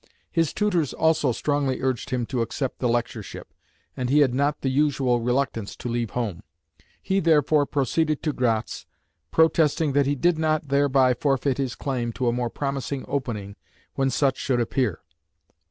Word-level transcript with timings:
His 0.31 0.51
tutors 0.51 0.93
also 0.93 1.31
strongly 1.31 1.79
urged 1.79 2.09
him 2.09 2.25
to 2.25 2.41
accept 2.41 2.79
the 2.79 2.89
lectureship, 2.89 3.53
and 3.95 4.09
he 4.09 4.21
had 4.21 4.33
not 4.33 4.61
the 4.61 4.71
usual 4.71 5.19
reluctance 5.21 5.75
to 5.75 5.87
leave 5.87 6.09
home. 6.17 6.41
He 6.99 7.19
therefore 7.19 7.67
proceeded 7.67 8.23
to 8.23 8.33
Gratz, 8.33 8.87
protesting 9.29 9.93
that 9.93 10.07
he 10.07 10.15
did 10.15 10.39
not 10.39 10.69
thereby 10.69 11.13
forfeit 11.13 11.59
his 11.59 11.75
claim 11.75 12.13
to 12.13 12.27
a 12.27 12.31
more 12.33 12.49
promising 12.49 13.05
opening, 13.07 13.57
when 13.93 14.09
such 14.09 14.37
should 14.37 14.59
appear. 14.59 15.01